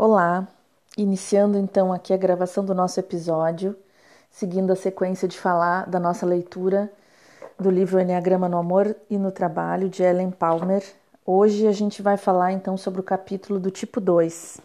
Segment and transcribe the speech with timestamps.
[0.00, 0.46] Olá,
[0.96, 3.74] iniciando então aqui a gravação do nosso episódio,
[4.30, 6.88] seguindo a sequência de falar da nossa leitura
[7.58, 10.84] do livro Enneagrama no Amor e no Trabalho, de Ellen Palmer.
[11.26, 14.60] Hoje a gente vai falar então sobre o capítulo do tipo 2.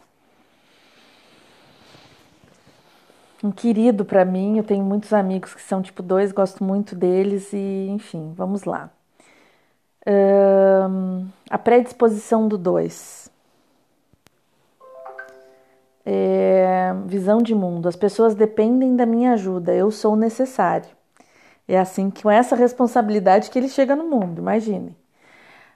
[3.43, 7.51] Um querido para mim, eu tenho muitos amigos que são tipo 2, gosto muito deles
[7.53, 8.87] e, enfim, vamos lá.
[10.05, 13.22] Um, a predisposição do 2
[16.05, 17.87] é, visão de mundo.
[17.87, 20.89] As pessoas dependem da minha ajuda, eu sou necessário.
[21.67, 24.95] É assim, com essa responsabilidade que ele chega no mundo, imagine.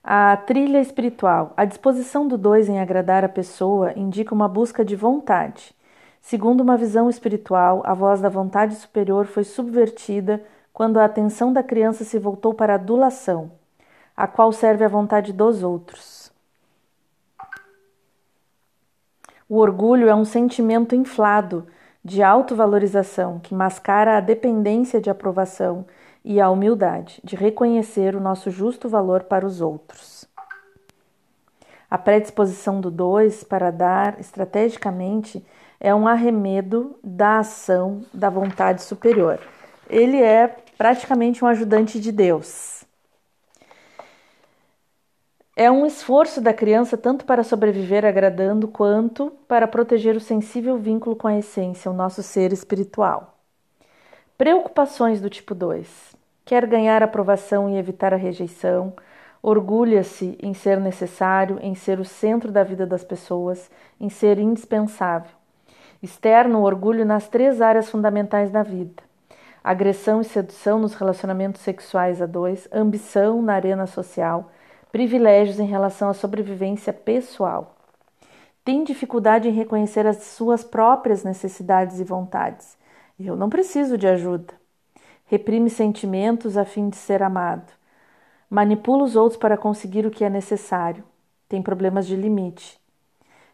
[0.03, 1.53] A trilha espiritual.
[1.57, 5.75] A disposição do dois em agradar a pessoa indica uma busca de vontade.
[6.21, 11.63] Segundo uma visão espiritual, a voz da vontade superior foi subvertida quando a atenção da
[11.63, 13.51] criança se voltou para a adulação,
[14.15, 16.16] a qual serve a vontade dos outros.
[19.49, 21.65] O orgulho é um sentimento inflado
[22.03, 25.85] de autovalorização que mascara a dependência de aprovação
[26.23, 30.25] e a humildade de reconhecer o nosso justo valor para os outros.
[31.89, 35.45] A predisposição do dois para dar estrategicamente
[35.79, 39.39] é um arremedo da ação da vontade superior.
[39.89, 42.83] Ele é praticamente um ajudante de Deus.
[45.59, 51.15] É um esforço da criança tanto para sobreviver agradando quanto para proteger o sensível vínculo
[51.15, 53.39] com a essência, o nosso ser espiritual.
[54.37, 56.15] Preocupações do tipo 2.
[56.45, 58.93] Quer ganhar aprovação e evitar a rejeição,
[59.41, 63.67] orgulha-se em ser necessário, em ser o centro da vida das pessoas,
[63.99, 65.31] em ser indispensável.
[66.03, 69.01] Externo o orgulho nas três áreas fundamentais da vida:
[69.63, 74.51] agressão e sedução nos relacionamentos sexuais a dois, ambição na arena social
[74.97, 77.77] privilégios em relação à sobrevivência pessoal.
[78.65, 82.75] Tem dificuldade em reconhecer as suas próprias necessidades e vontades.
[83.19, 84.55] Eu não preciso de ajuda.
[85.27, 87.71] Reprime sentimentos a fim de ser amado.
[88.49, 91.03] Manipula os outros para conseguir o que é necessário.
[91.47, 92.81] Tem problemas de limite.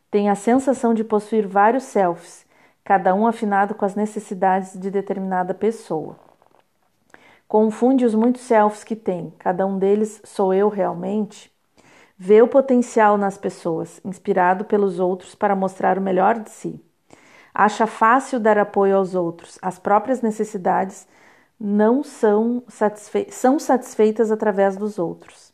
[0.09, 2.45] Tem a sensação de possuir vários selves,
[2.85, 6.15] cada um afinado com as necessidades de determinada pessoa.
[7.53, 11.53] Confunde os muitos selves que tem, cada um deles sou eu realmente?
[12.17, 16.83] Vê o potencial nas pessoas, inspirado pelos outros para mostrar o melhor de si.
[17.53, 21.07] Acha fácil dar apoio aos outros, as próprias necessidades
[21.59, 25.53] não são, satisfe são satisfeitas através dos outros.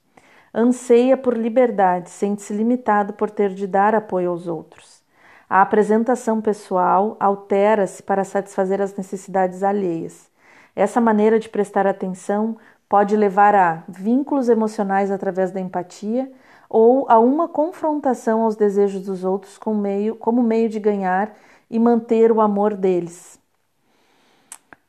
[0.56, 5.04] Anseia por liberdade, sente-se limitado por ter de dar apoio aos outros.
[5.50, 10.30] A apresentação pessoal altera-se para satisfazer as necessidades alheias.
[10.76, 12.58] Essa maneira de prestar atenção
[12.88, 16.32] pode levar a vínculos emocionais através da empatia
[16.70, 21.36] ou a uma confrontação aos desejos dos outros como meio, como meio de ganhar
[21.70, 23.40] e manter o amor deles.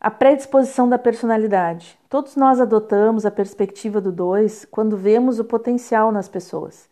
[0.01, 1.99] A predisposição da personalidade.
[2.09, 6.89] Todos nós adotamos a perspectiva do dois quando vemos o potencial nas pessoas.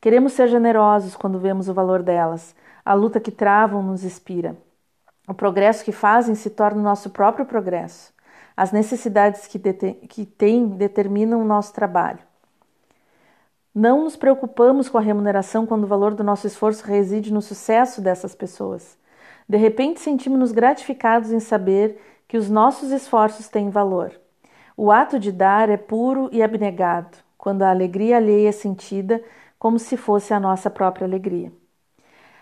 [0.00, 2.54] Queremos ser generosos quando vemos o valor delas.
[2.84, 4.56] A luta que travam nos inspira.
[5.26, 8.11] O progresso que fazem se torna o nosso próprio progresso.
[8.62, 12.20] As necessidades que, que têm determinam o nosso trabalho.
[13.74, 18.00] Não nos preocupamos com a remuneração quando o valor do nosso esforço reside no sucesso
[18.00, 18.96] dessas pessoas.
[19.48, 24.12] De repente, sentimos-nos gratificados em saber que os nossos esforços têm valor.
[24.76, 29.20] O ato de dar é puro e abnegado, quando a alegria alheia é sentida
[29.58, 31.52] como se fosse a nossa própria alegria.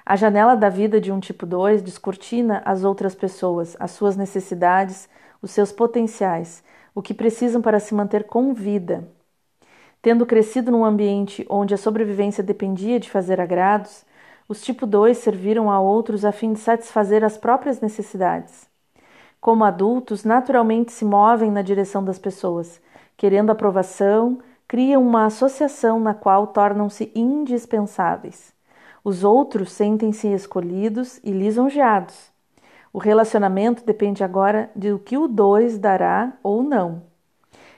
[0.04, 5.08] A janela da vida de um tipo 2 descortina as outras pessoas, as suas necessidades,
[5.42, 6.62] os seus potenciais,
[6.94, 9.08] o que precisam para se manter com vida.
[10.02, 14.04] Tendo crescido num ambiente onde a sobrevivência dependia de fazer agrados,
[14.48, 18.68] os tipo 2 serviram a outros a fim de satisfazer as próprias necessidades.
[19.40, 22.80] Como adultos, naturalmente se movem na direção das pessoas,
[23.16, 28.52] querendo aprovação, criam uma associação na qual tornam-se indispensáveis.
[29.02, 32.29] Os outros sentem-se escolhidos e lisonjeados,
[32.92, 37.02] o relacionamento depende agora do que o dois dará ou não.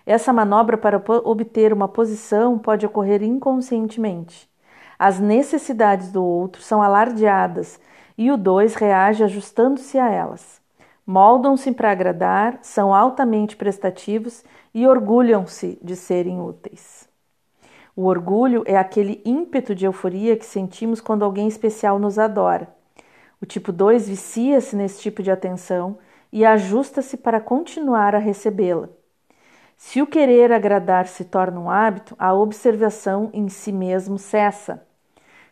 [0.06, 4.50] Essa manobra para obter uma posição pode ocorrer inconscientemente.
[4.98, 7.78] As necessidades do outro são alardeadas
[8.16, 10.60] e o dois reage ajustando-se a elas.
[11.06, 17.08] Moldam-se para agradar, são altamente prestativos e orgulham-se de serem úteis.
[17.94, 22.81] O orgulho é aquele ímpeto de euforia que sentimos quando alguém especial nos adora.
[23.42, 25.98] O tipo 2 vicia-se nesse tipo de atenção
[26.32, 28.88] e ajusta-se para continuar a recebê-la.
[29.76, 34.86] Se o querer agradar se torna um hábito, a observação em si mesmo cessa.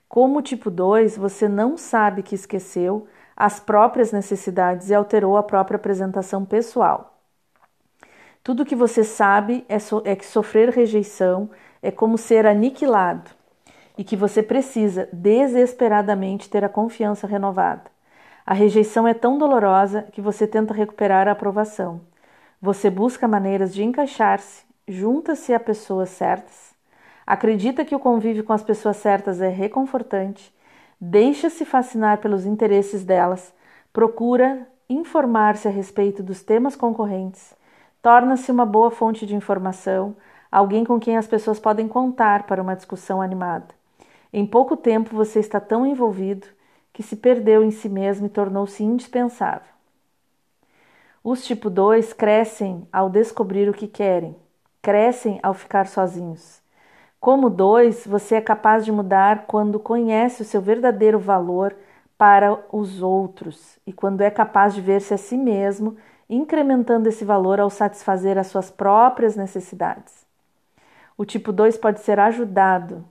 [0.08, 5.75] Como tipo 2, você não sabe que esqueceu as próprias necessidades e alterou a própria
[5.75, 7.20] apresentação pessoal.
[8.44, 11.50] Tudo que você sabe é, so é que sofrer rejeição
[11.82, 13.39] é como ser aniquilado
[14.00, 17.91] e que você precisa desesperadamente ter a confiança renovada.
[18.47, 22.00] A rejeição é tão dolorosa que você tenta recuperar a aprovação.
[22.62, 26.70] Você busca maneiras de encaixar-se, junta-se a pessoas certas
[27.31, 30.52] acredita que o convívio com as pessoas certas é reconfortante,
[31.00, 33.55] deixa-se fascinar pelos interesses delas,
[33.93, 37.55] procura informar-se a respeito dos temas concorrentes,
[38.02, 40.17] torna-se uma boa fonte de informação,
[40.50, 43.79] alguém com quem as pessoas podem contar para uma discussão animada.
[44.32, 46.46] Em pouco tempo você está tão envolvido
[46.92, 49.68] que se perdeu em si mesmo e tornou-se indispensável.
[51.22, 54.36] Os tipo 2 crescem ao descobrir o que querem,
[54.80, 56.60] crescem ao ficar sozinhos.
[57.20, 61.76] Como dois, você é capaz de mudar quando conhece o seu verdadeiro valor
[62.16, 65.96] para os outros e quando é capaz de ver-se a si mesmo
[66.30, 70.24] incrementando esse valor ao satisfazer as suas próprias necessidades.
[71.18, 73.04] O tipo 2 pode ser ajudado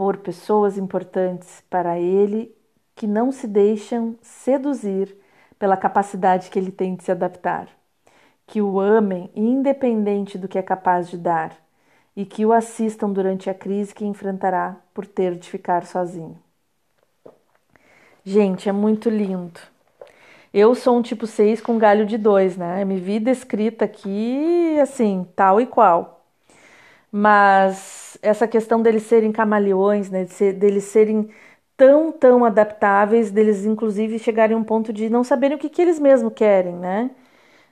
[0.00, 2.56] por pessoas importantes para ele
[2.96, 5.14] que não se deixam seduzir
[5.58, 7.68] pela capacidade que ele tem de se adaptar,
[8.46, 11.54] que o amem independente do que é capaz de dar
[12.16, 16.38] e que o assistam durante a crise que enfrentará por ter de ficar sozinho.
[18.24, 19.60] Gente, é muito lindo.
[20.50, 22.86] Eu sou um tipo 6 com galho de 2, né?
[22.86, 26.24] Me vi descrita aqui assim, tal e qual.
[27.12, 30.26] Mas essa questão deles serem camaleões, né?
[30.58, 31.30] Deles serem
[31.76, 35.82] tão, tão adaptáveis, deles inclusive chegarem a um ponto de não saberem o que, que
[35.82, 37.10] eles mesmos querem, né?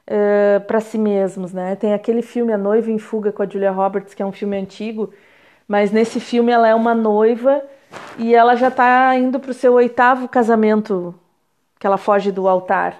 [0.09, 1.77] uh, para si mesmos, né?
[1.77, 4.57] Tem aquele filme A Noiva em Fuga com a Julia Roberts, que é um filme
[4.57, 5.13] antigo,
[5.67, 7.63] mas nesse filme ela é uma noiva
[8.19, 11.15] e ela já está indo para o seu oitavo casamento,
[11.79, 12.97] que ela foge do altar.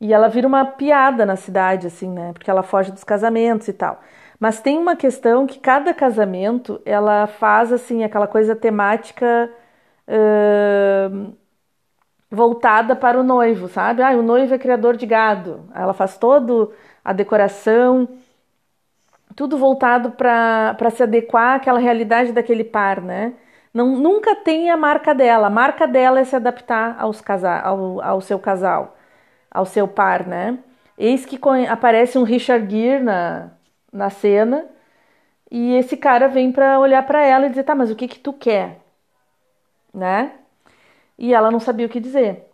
[0.00, 2.32] E ela vira uma piada na cidade, assim, né?
[2.32, 4.00] Porque ela foge dos casamentos e tal.
[4.38, 9.50] Mas tem uma questão que cada casamento ela faz assim aquela coisa temática
[10.08, 11.34] uh,
[12.30, 14.02] voltada para o noivo, sabe?
[14.02, 15.68] Ah, o noivo é criador de gado.
[15.74, 16.68] Ela faz toda
[17.04, 18.08] a decoração,
[19.34, 23.34] tudo voltado para se adequar àquela realidade daquele par, né?
[23.72, 25.48] Não, nunca tem a marca dela.
[25.48, 28.96] A marca dela é se adaptar aos casa, ao, ao seu casal,
[29.50, 30.58] ao seu par, né?
[30.96, 31.38] Eis que
[31.68, 33.50] aparece um Richard Gere na,
[33.92, 34.66] na cena
[35.50, 38.18] e esse cara vem para olhar para ela e dizer: tá, mas o que que
[38.18, 38.80] tu quer?
[39.92, 40.32] Né?
[41.18, 42.46] e ela não sabia o que dizer.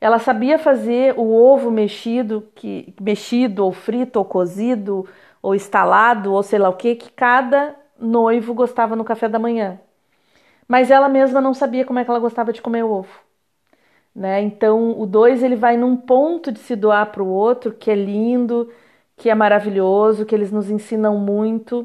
[0.00, 5.06] Ela sabia fazer o ovo mexido, que mexido ou frito ou cozido
[5.40, 9.80] ou estalado ou sei lá o que que cada noivo gostava no café da manhã.
[10.66, 13.20] Mas ela mesma não sabia como é que ela gostava de comer o ovo.
[14.14, 14.42] Né?
[14.42, 17.94] Então o dois ele vai num ponto de se doar para o outro que é
[17.94, 18.70] lindo,
[19.18, 21.80] que é maravilhoso, que eles nos ensinam muito.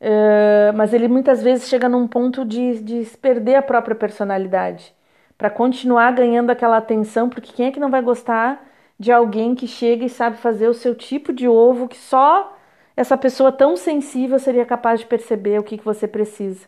[0.00, 4.94] Uh, mas ele muitas vezes chega num ponto de, de perder a própria personalidade
[5.38, 8.66] para continuar ganhando aquela atenção, porque quem é que não vai gostar
[8.98, 12.56] de alguém que chega e sabe fazer o seu tipo de ovo que só
[12.96, 16.66] essa pessoa tão sensível seria capaz de perceber o que, que você precisa.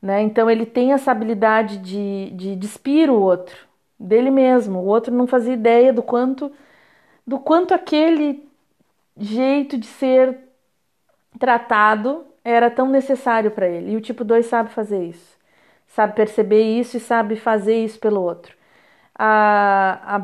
[0.00, 0.22] Né?
[0.22, 3.56] Então ele tem essa habilidade de, de despir o outro,
[3.98, 4.78] dele mesmo.
[4.80, 6.50] O outro não fazia ideia do quanto
[7.26, 8.47] do quanto aquele
[9.18, 10.38] jeito de ser
[11.38, 13.92] tratado era tão necessário para ele.
[13.92, 15.38] E o tipo 2 sabe fazer isso
[15.88, 18.54] sabe perceber isso e sabe fazer isso pelo outro.
[19.14, 20.16] A,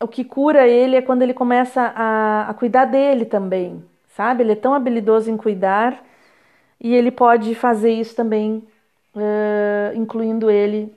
[0.00, 4.42] a, o que cura ele é quando ele começa a, a cuidar dele também, sabe?
[4.42, 6.04] Ele é tão habilidoso em cuidar
[6.80, 8.66] e ele pode fazer isso também,
[9.14, 10.94] uh, incluindo ele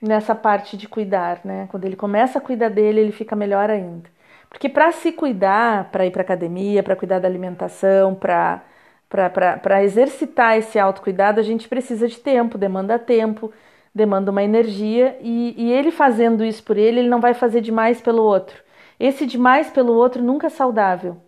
[0.00, 1.68] nessa parte de cuidar, né?
[1.70, 4.10] Quando ele começa a cuidar dele, ele fica melhor ainda.
[4.52, 8.62] Porque para se cuidar, para ir para academia, para cuidar da alimentação, para
[9.08, 13.52] para exercitar esse autocuidado, a gente precisa de tempo, demanda tempo,
[13.94, 18.00] demanda uma energia, e, e ele fazendo isso por ele, ele não vai fazer demais
[18.00, 18.62] pelo outro.
[18.98, 21.18] Esse demais pelo outro nunca é saudável.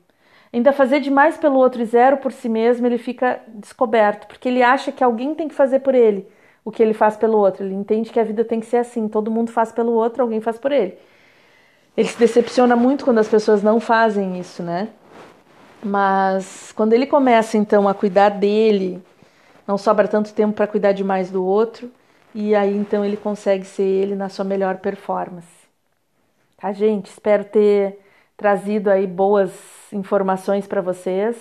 [0.53, 4.63] Ainda fazer demais pelo outro e zero por si mesmo, ele fica descoberto, porque ele
[4.63, 6.27] acha que alguém tem que fazer por ele
[6.65, 7.65] o que ele faz pelo outro.
[7.67, 10.41] Ele entende que a vida tem que ser assim: todo mundo faz pelo outro, alguém
[10.41, 10.97] faz por ele.
[11.97, 14.89] Ele se decepciona muito quando as pessoas não fazem isso, né?
[15.83, 19.03] Mas quando ele começa então a cuidar dele,
[19.67, 21.91] não sobra tanto tempo para cuidar demais do outro,
[22.35, 25.47] e aí então ele consegue ser ele na sua melhor performance.
[26.57, 27.07] Tá, gente?
[27.11, 28.01] Espero ter
[28.37, 29.53] trazido aí boas
[29.93, 31.37] informações para vocês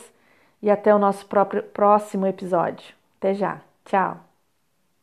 [0.61, 2.93] e até o nosso próprio próximo episódio.
[3.19, 3.61] Até já.
[3.85, 4.32] Tchau.